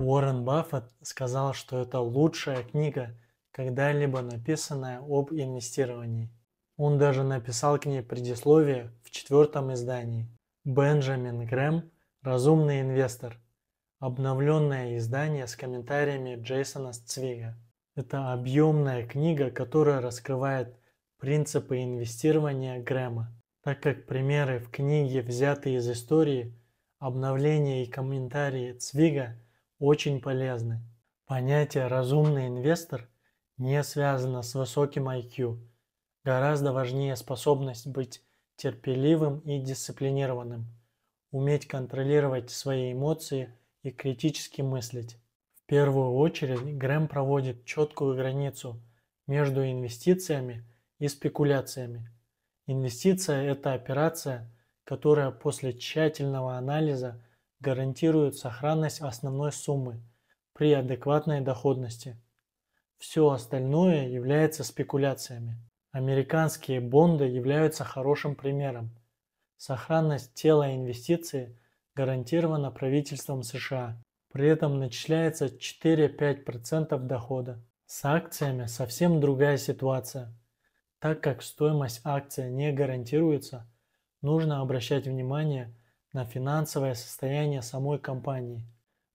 [0.00, 3.14] Уоррен Баффет сказал, что это лучшая книга,
[3.50, 6.30] когда-либо написанная об инвестировании.
[6.78, 10.26] Он даже написал к ней предисловие в четвертом издании.
[10.64, 11.90] Бенджамин Грэм
[12.22, 13.38] «Разумный инвестор».
[13.98, 17.58] Обновленное издание с комментариями Джейсона Цвига.
[17.94, 20.74] Это объемная книга, которая раскрывает
[21.18, 23.38] принципы инвестирования Грэма.
[23.62, 26.58] Так как примеры в книге взяты из истории,
[26.98, 29.36] обновления и комментарии Цвига
[29.80, 30.80] очень полезны.
[31.26, 33.08] Понятие «разумный инвестор»
[33.56, 35.58] не связано с высоким IQ.
[36.22, 38.22] Гораздо важнее способность быть
[38.56, 40.66] терпеливым и дисциплинированным,
[41.30, 45.16] уметь контролировать свои эмоции и критически мыслить.
[45.54, 48.82] В первую очередь Грэм проводит четкую границу
[49.26, 50.64] между инвестициями
[50.98, 52.10] и спекуляциями.
[52.66, 57.24] Инвестиция– это операция, которая после тщательного анализа
[57.60, 60.02] гарантирует сохранность основной суммы
[60.54, 62.20] при адекватной доходности.
[62.98, 65.56] Все остальное является спекуляциями.
[65.92, 68.90] Американские бонды являются хорошим примером.
[69.56, 71.58] Сохранность тела инвестиции
[71.94, 74.02] гарантирована правительством США.
[74.32, 77.62] При этом начисляется 4-5% дохода.
[77.86, 80.32] С акциями совсем другая ситуация.
[81.00, 83.66] Так как стоимость акции не гарантируется,
[84.22, 85.74] нужно обращать внимание
[86.12, 88.64] на финансовое состояние самой компании.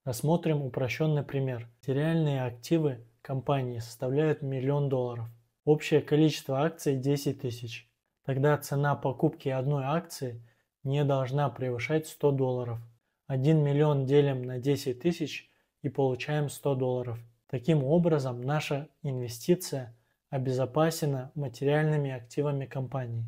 [0.04, 1.68] Рассмотрим упрощенный пример.
[1.80, 5.26] Материальные активы компании составляют миллион долларов.
[5.64, 7.90] Общее количество акций 10 тысяч.
[8.24, 10.42] Тогда цена покупки одной акции
[10.84, 12.78] не должна превышать 100 долларов.
[13.26, 15.50] 1 миллион делим на 10 тысяч
[15.82, 17.18] и получаем 100 долларов.
[17.48, 19.96] Таким образом, наша инвестиция
[20.30, 23.26] обезопасена материальными активами компании.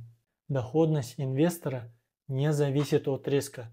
[0.48, 1.92] Доходность инвестора
[2.28, 3.72] не зависит от риска,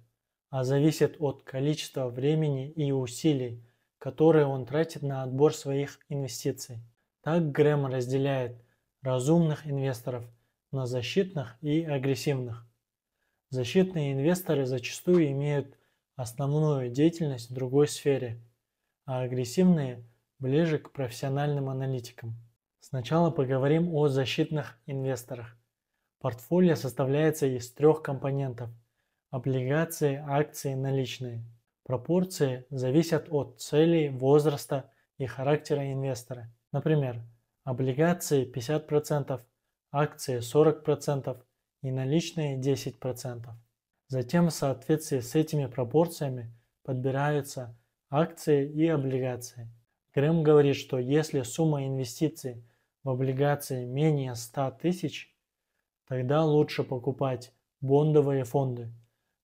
[0.49, 3.63] а зависит от количества времени и усилий,
[3.97, 6.79] которые он тратит на отбор своих инвестиций.
[7.21, 8.63] Так Грэм разделяет
[9.01, 10.25] разумных инвесторов
[10.71, 12.65] на защитных и агрессивных.
[13.49, 15.77] Защитные инвесторы зачастую имеют
[16.15, 18.41] основную деятельность в другой сфере,
[19.05, 20.03] а агрессивные–
[20.39, 22.35] ближе к профессиональным аналитикам.
[22.79, 25.57] Сначала поговорим о защитных инвесторах.
[26.25, 28.71] Портфолио составляется из трех компонентов–
[29.29, 31.45] облигации, акции, наличные.
[31.83, 36.51] Пропорции зависят от целей, возраста и характера инвестора.
[36.71, 37.21] Например,
[37.63, 39.39] облигации 50%,
[39.91, 41.43] акции 40%
[41.83, 43.45] и наличные 10%.
[44.07, 47.77] Затем в соответствии с этими пропорциями подбираются
[48.09, 49.71] акции и облигации.
[50.15, 52.65] Грэм говорит, что если сумма инвестиций
[53.03, 55.34] в облигации менее 100 тысяч,
[56.07, 57.51] Тогда лучше покупать
[57.81, 58.91] бондовые фонды,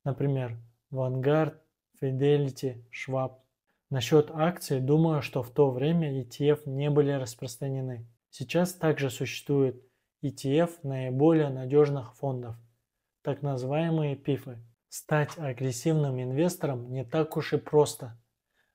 [0.04, 0.58] например,
[0.92, 1.56] Vanguard,
[2.00, 3.38] Fidelity, Schwab.
[3.90, 8.08] Насчет акций, думаю, что в то время ETF не были распространены.
[8.30, 9.84] Сейчас также существует
[10.24, 12.56] ETF наиболее надежных фондов,
[13.24, 14.60] так называемые ПИФы.
[14.88, 18.20] Стать агрессивным инвестором не так уж и просто.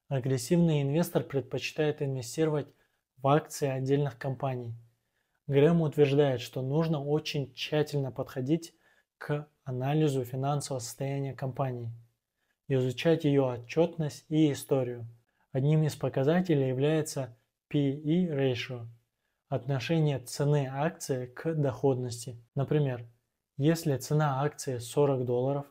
[0.09, 2.67] Агрессивный инвестор предпочитает инвестировать
[3.19, 4.75] в акции отдельных компаний–
[5.49, 8.75] Грэм утверждает, что нужно очень тщательно подходить
[9.17, 11.93] к анализу финансового состояния компании,
[12.67, 15.07] изучать ее отчетность и историю.
[15.53, 17.39] Одним из показателей является
[17.73, 18.89] PE ratio–
[19.49, 22.45] отношение цены акции к доходности.
[22.57, 23.09] Например,
[23.57, 25.67] если цена акции 40 долларов,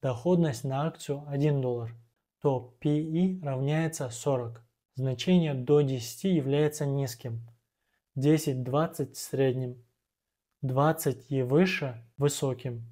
[0.00, 1.92] доходность на акцию 1 доллар,
[2.40, 4.62] то PE равняется 40.
[4.94, 7.44] Значение до 10 является низким–
[8.18, 9.84] 10-20 средним,
[10.62, 12.82] 20 и выше высоким.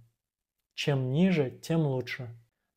[0.74, 2.28] Чем ниже, тем лучше.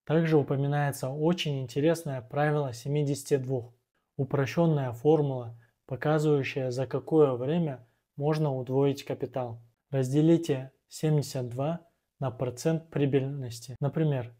[0.03, 3.71] Также упоминается очень интересное правило 72.
[4.17, 9.61] Упрощенная формула, показывающая за какое время можно удвоить капитал.
[9.91, 11.85] Разделите 72
[12.19, 13.75] на процент прибыльности.
[13.79, 14.35] Например,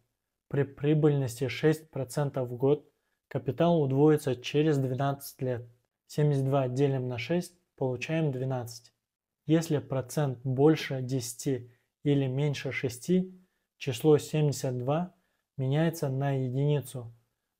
[0.47, 2.89] при прибыльности 6% в год
[3.27, 5.69] капитал удвоится через 12 лет.
[6.07, 8.93] 72 делим на 6 получаем 12.
[9.45, 11.71] Если процент больше 10
[12.03, 13.11] или меньше 6,
[13.77, 15.15] число 72
[15.57, 17.11] меняется на единицу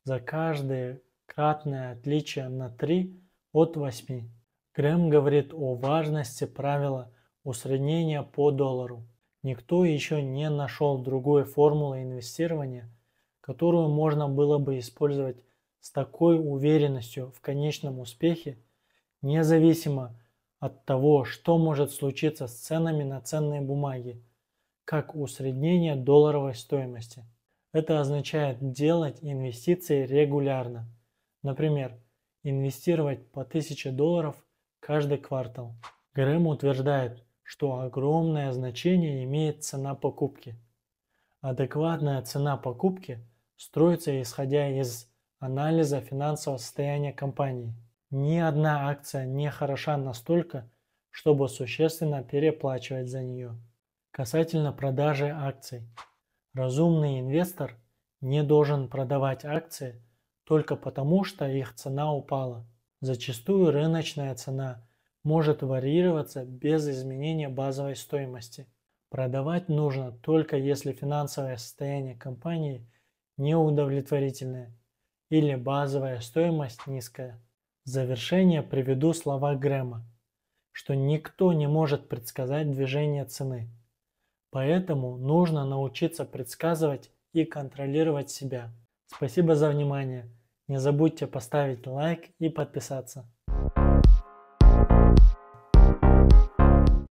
[0.04, 3.18] за каждое кратное отличие на 3
[3.54, 4.30] от 8.
[4.76, 7.12] Грэм говорит о важности правила
[7.44, 9.08] усреднения по доллару.
[9.42, 12.94] Никто еще не нашел другой формулы инвестирования,
[13.40, 15.44] которую можно было бы использовать
[15.80, 18.58] с такой уверенностью в конечном успехе,
[19.22, 20.20] независимо
[20.60, 24.24] от того, что может случиться с ценами на ценные бумаги,
[24.86, 27.26] как усреднение долларовой стоимости.
[27.72, 30.88] Это означает делать инвестиции регулярно,
[31.42, 31.98] Например,
[32.44, 34.36] инвестировать по 1000 долларов
[34.80, 35.76] каждый квартал.
[36.14, 40.56] Грэм утверждает, что огромное значение имеет цена покупки.
[41.42, 43.26] Адекватная цена покупки
[43.56, 47.74] строится исходя из анализа финансового состояния компании.
[48.12, 50.68] Ни одна акция не хороша настолько,
[51.12, 53.56] чтобы существенно переплачивать за нее.
[54.10, 55.88] Касательно продажи акций.
[56.54, 57.78] Разумный инвестор
[58.22, 60.04] не должен продавать акции
[60.44, 62.66] только потому, что их цена упала.
[63.00, 64.84] Зачастую рыночная цена
[65.24, 68.66] может варьироваться без изменения базовой стоимости.
[69.10, 72.90] Продавать нужно только если финансовое состояние компании
[73.38, 74.76] неудовлетворительное
[75.30, 77.40] или базовая стоимость низкая.
[77.92, 80.06] Завершение приведу слова Грэма,
[80.72, 83.68] что никто не может предсказать движение цены.
[84.52, 88.72] Поэтому нужно научиться предсказывать и контролировать себя.
[89.08, 90.30] Спасибо за внимание.
[90.68, 93.28] Не забудьте поставить лайк и подписаться.